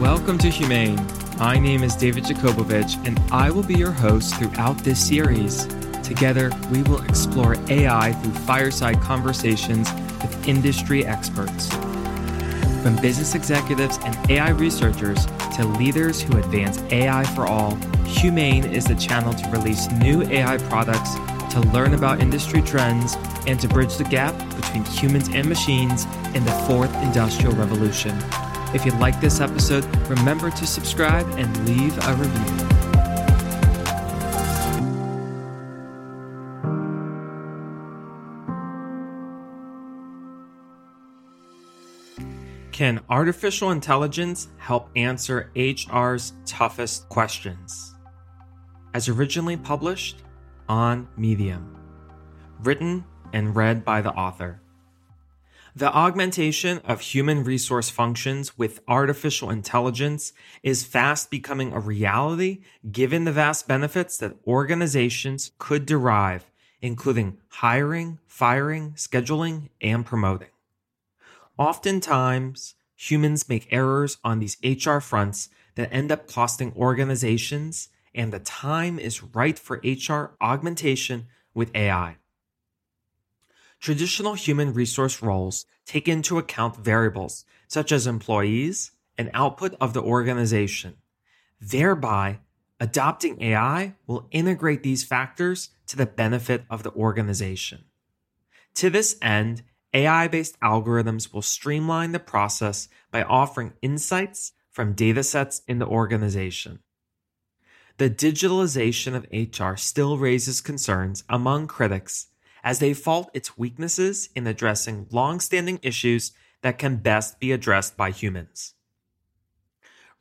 Welcome 0.00 0.38
to 0.38 0.48
Humane. 0.48 0.98
My 1.36 1.58
name 1.58 1.82
is 1.82 1.94
David 1.94 2.24
Yakobovitch, 2.24 3.06
and 3.06 3.20
I 3.30 3.50
will 3.50 3.62
be 3.62 3.74
your 3.74 3.92
host 3.92 4.34
throughout 4.36 4.78
this 4.78 4.98
series. 4.98 5.66
Together, 6.02 6.50
we 6.70 6.82
will 6.84 7.02
explore 7.02 7.54
AI 7.68 8.14
through 8.14 8.32
fireside 8.32 8.98
conversations 9.02 9.92
with 10.22 10.48
industry 10.48 11.04
experts. 11.04 11.68
From 12.82 12.96
business 13.02 13.34
executives 13.34 13.98
and 14.02 14.30
AI 14.30 14.48
researchers 14.52 15.26
to 15.56 15.66
leaders 15.66 16.22
who 16.22 16.38
advance 16.38 16.80
AI 16.90 17.24
for 17.34 17.46
all, 17.46 17.74
Humane 18.06 18.64
is 18.64 18.86
the 18.86 18.94
channel 18.94 19.34
to 19.34 19.50
release 19.50 19.90
new 19.90 20.22
AI 20.22 20.56
products, 20.70 21.14
to 21.52 21.60
learn 21.74 21.92
about 21.92 22.20
industry 22.20 22.62
trends, 22.62 23.16
and 23.46 23.60
to 23.60 23.68
bridge 23.68 23.96
the 23.96 24.04
gap 24.04 24.34
between 24.56 24.82
humans 24.82 25.28
and 25.28 25.46
machines 25.46 26.06
in 26.34 26.42
the 26.46 26.64
fourth 26.66 26.94
industrial 27.02 27.52
revolution. 27.52 28.18
If 28.72 28.86
you 28.86 28.92
like 28.92 29.20
this 29.20 29.40
episode, 29.40 29.84
remember 30.08 30.48
to 30.48 30.66
subscribe 30.66 31.26
and 31.36 31.68
leave 31.68 31.96
a 32.06 32.14
review. 32.14 32.70
Can 42.70 43.00
artificial 43.10 43.72
intelligence 43.72 44.48
help 44.56 44.88
answer 44.94 45.50
HR's 45.56 46.32
toughest 46.46 47.08
questions? 47.08 47.96
As 48.94 49.08
originally 49.08 49.56
published 49.56 50.22
on 50.68 51.08
Medium, 51.16 51.76
written 52.62 53.04
and 53.32 53.54
read 53.56 53.84
by 53.84 54.00
the 54.00 54.12
author. 54.12 54.62
The 55.76 55.92
augmentation 55.94 56.78
of 56.78 57.00
human 57.00 57.44
resource 57.44 57.90
functions 57.90 58.58
with 58.58 58.80
artificial 58.88 59.50
intelligence 59.50 60.32
is 60.64 60.84
fast 60.84 61.30
becoming 61.30 61.72
a 61.72 61.78
reality 61.78 62.62
given 62.90 63.24
the 63.24 63.32
vast 63.32 63.68
benefits 63.68 64.16
that 64.18 64.34
organizations 64.46 65.52
could 65.58 65.86
derive, 65.86 66.50
including 66.82 67.38
hiring, 67.48 68.18
firing, 68.26 68.92
scheduling, 68.92 69.68
and 69.80 70.04
promoting. 70.04 70.48
Oftentimes, 71.56 72.74
humans 72.96 73.48
make 73.48 73.68
errors 73.70 74.18
on 74.24 74.40
these 74.40 74.56
HR 74.64 74.98
fronts 74.98 75.50
that 75.76 75.92
end 75.92 76.10
up 76.10 76.26
costing 76.26 76.72
organizations, 76.76 77.90
and 78.12 78.32
the 78.32 78.40
time 78.40 78.98
is 78.98 79.22
right 79.22 79.58
for 79.58 79.80
HR 79.84 80.34
augmentation 80.40 81.28
with 81.54 81.70
AI. 81.76 82.16
Traditional 83.80 84.34
human 84.34 84.74
resource 84.74 85.22
roles 85.22 85.64
take 85.86 86.06
into 86.06 86.36
account 86.36 86.76
variables 86.76 87.44
such 87.66 87.92
as 87.92 88.06
employees 88.06 88.90
and 89.16 89.30
output 89.32 89.74
of 89.80 89.94
the 89.94 90.02
organization. 90.02 90.96
Thereby, 91.60 92.40
adopting 92.78 93.42
AI 93.42 93.94
will 94.06 94.28
integrate 94.30 94.82
these 94.82 95.04
factors 95.04 95.70
to 95.86 95.96
the 95.96 96.06
benefit 96.06 96.64
of 96.68 96.82
the 96.82 96.92
organization. 96.92 97.84
To 98.76 98.90
this 98.90 99.16
end, 99.22 99.62
AI 99.94 100.28
based 100.28 100.60
algorithms 100.60 101.32
will 101.32 101.42
streamline 101.42 102.12
the 102.12 102.20
process 102.20 102.88
by 103.10 103.22
offering 103.22 103.72
insights 103.82 104.52
from 104.70 104.94
datasets 104.94 105.62
in 105.66 105.78
the 105.78 105.86
organization. 105.86 106.80
The 107.96 108.10
digitalization 108.10 109.14
of 109.14 109.26
HR 109.32 109.76
still 109.76 110.16
raises 110.16 110.60
concerns 110.60 111.24
among 111.28 111.66
critics 111.66 112.28
as 112.62 112.78
they 112.78 112.94
fault 112.94 113.30
its 113.34 113.56
weaknesses 113.56 114.28
in 114.34 114.46
addressing 114.46 115.06
long-standing 115.10 115.78
issues 115.82 116.32
that 116.62 116.78
can 116.78 116.96
best 116.96 117.40
be 117.40 117.52
addressed 117.52 117.96
by 117.96 118.10
humans. 118.10 118.74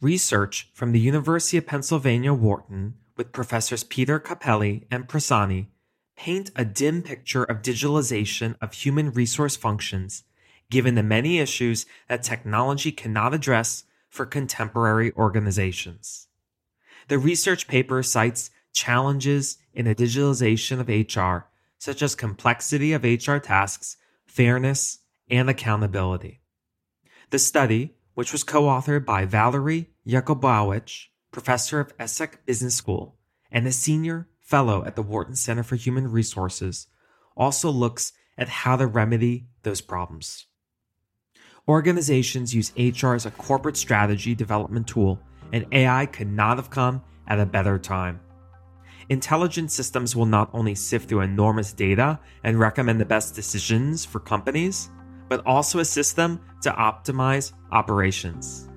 Research 0.00 0.70
from 0.72 0.92
the 0.92 1.00
University 1.00 1.56
of 1.56 1.66
Pennsylvania 1.66 2.32
Wharton 2.32 2.94
with 3.16 3.32
professors 3.32 3.82
Peter 3.82 4.20
Cappelli 4.20 4.86
and 4.90 5.08
Prasani 5.08 5.66
paint 6.16 6.50
a 6.54 6.64
dim 6.64 7.02
picture 7.02 7.44
of 7.44 7.62
digitalization 7.62 8.56
of 8.60 8.72
human 8.72 9.10
resource 9.10 9.56
functions 9.56 10.24
given 10.70 10.94
the 10.94 11.02
many 11.02 11.38
issues 11.38 11.86
that 12.08 12.22
technology 12.22 12.92
cannot 12.92 13.34
address 13.34 13.84
for 14.08 14.26
contemporary 14.26 15.12
organizations. 15.12 16.28
The 17.08 17.18
research 17.18 17.68
paper 17.68 18.02
cites 18.02 18.50
challenges 18.72 19.58
in 19.72 19.86
the 19.86 19.94
digitalization 19.94 20.78
of 20.78 20.88
HR 20.88 21.47
such 21.78 22.02
as 22.02 22.14
complexity 22.14 22.92
of 22.92 23.04
HR 23.04 23.38
tasks, 23.38 23.96
fairness, 24.26 24.98
and 25.30 25.48
accountability. 25.48 26.40
The 27.30 27.38
study, 27.38 27.94
which 28.14 28.32
was 28.32 28.44
co 28.44 28.62
authored 28.62 29.04
by 29.04 29.24
Valery 29.24 29.90
Yakubovich, 30.06 31.06
professor 31.30 31.80
of 31.80 31.96
ESSEC 31.98 32.44
Business 32.46 32.74
School 32.74 33.16
and 33.50 33.66
a 33.66 33.72
senior 33.72 34.28
fellow 34.40 34.84
at 34.84 34.96
the 34.96 35.02
Wharton 35.02 35.36
Center 35.36 35.62
for 35.62 35.76
Human 35.76 36.10
Resources, 36.10 36.86
also 37.36 37.70
looks 37.70 38.12
at 38.36 38.48
how 38.48 38.76
to 38.76 38.86
remedy 38.86 39.46
those 39.62 39.80
problems. 39.80 40.46
Organizations 41.68 42.54
use 42.54 42.72
HR 42.76 43.14
as 43.14 43.26
a 43.26 43.30
corporate 43.30 43.76
strategy 43.76 44.34
development 44.34 44.86
tool, 44.86 45.20
and 45.52 45.66
AI 45.72 46.06
could 46.06 46.28
not 46.32 46.56
have 46.56 46.70
come 46.70 47.02
at 47.26 47.40
a 47.40 47.46
better 47.46 47.78
time. 47.78 48.20
Intelligent 49.10 49.70
systems 49.70 50.14
will 50.14 50.26
not 50.26 50.50
only 50.52 50.74
sift 50.74 51.08
through 51.08 51.20
enormous 51.20 51.72
data 51.72 52.20
and 52.44 52.58
recommend 52.58 53.00
the 53.00 53.06
best 53.06 53.34
decisions 53.34 54.04
for 54.04 54.20
companies, 54.20 54.90
but 55.28 55.44
also 55.46 55.78
assist 55.78 56.14
them 56.14 56.40
to 56.60 56.70
optimize 56.72 57.52
operations. 57.72 58.68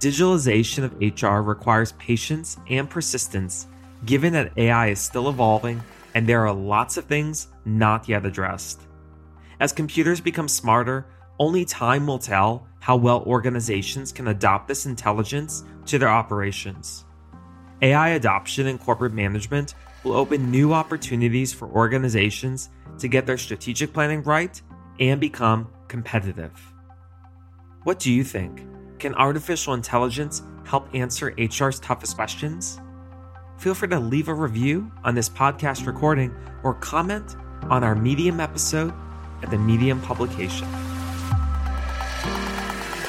Digitalization 0.00 0.82
of 0.82 0.96
HR 1.00 1.42
requires 1.42 1.92
patience 1.92 2.56
and 2.68 2.90
persistence, 2.90 3.68
given 4.04 4.32
that 4.32 4.52
AI 4.56 4.88
is 4.88 5.00
still 5.00 5.28
evolving 5.28 5.80
and 6.14 6.28
there 6.28 6.44
are 6.44 6.52
lots 6.52 6.96
of 6.96 7.04
things 7.04 7.48
not 7.64 8.08
yet 8.08 8.26
addressed. 8.26 8.80
As 9.60 9.72
computers 9.72 10.20
become 10.20 10.48
smarter, 10.48 11.06
only 11.38 11.64
time 11.64 12.06
will 12.08 12.18
tell 12.18 12.66
how 12.80 12.96
well 12.96 13.22
organizations 13.22 14.10
can 14.10 14.26
adopt 14.26 14.66
this 14.66 14.86
intelligence 14.86 15.62
to 15.86 15.98
their 15.98 16.08
operations. 16.08 17.04
AI 17.82 18.10
adoption 18.10 18.68
in 18.68 18.78
corporate 18.78 19.12
management 19.12 19.74
will 20.04 20.12
open 20.12 20.50
new 20.50 20.72
opportunities 20.72 21.52
for 21.52 21.68
organizations 21.68 22.70
to 22.98 23.08
get 23.08 23.26
their 23.26 23.36
strategic 23.36 23.92
planning 23.92 24.22
right 24.22 24.60
and 25.00 25.20
become 25.20 25.68
competitive. 25.88 26.52
What 27.82 27.98
do 27.98 28.12
you 28.12 28.22
think? 28.22 28.64
Can 29.00 29.16
artificial 29.16 29.74
intelligence 29.74 30.42
help 30.64 30.88
answer 30.94 31.34
HR's 31.36 31.80
toughest 31.80 32.14
questions? 32.14 32.80
Feel 33.58 33.74
free 33.74 33.88
to 33.88 33.98
leave 33.98 34.28
a 34.28 34.34
review 34.34 34.90
on 35.02 35.16
this 35.16 35.28
podcast 35.28 35.86
recording 35.86 36.32
or 36.62 36.74
comment 36.74 37.36
on 37.64 37.82
our 37.82 37.96
Medium 37.96 38.38
episode 38.38 38.92
at 39.42 39.50
the 39.50 39.58
Medium 39.58 40.00
publication. 40.00 40.68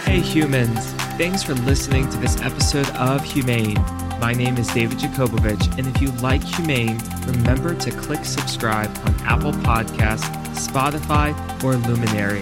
Hey, 0.04 0.20
humans! 0.20 0.94
Thanks 1.18 1.44
for 1.44 1.54
listening 1.54 2.10
to 2.10 2.18
this 2.18 2.42
episode 2.42 2.90
of 2.92 3.24
Humane. 3.24 3.78
My 4.24 4.32
name 4.32 4.56
is 4.56 4.68
David 4.70 5.00
Yakobovitch, 5.00 5.78
and 5.78 5.86
if 5.86 6.02
you 6.02 6.10
like 6.22 6.42
Humane, 6.42 6.98
remember 7.26 7.76
to 7.76 7.92
click 7.92 8.24
subscribe 8.24 8.90
on 9.00 9.14
Apple 9.26 9.52
Podcasts, 9.52 10.24
Spotify, 10.56 11.34
or 11.62 11.76
Luminary. 11.76 12.40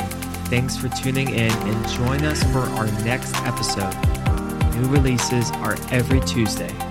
Thanks 0.51 0.77
for 0.77 0.89
tuning 0.89 1.29
in 1.29 1.51
and 1.51 1.89
join 1.89 2.23
us 2.23 2.43
for 2.51 2.59
our 2.77 2.85
next 3.03 3.35
episode. 3.37 3.95
New 4.75 4.89
releases 4.89 5.49
are 5.53 5.75
every 5.89 6.19
Tuesday. 6.19 6.90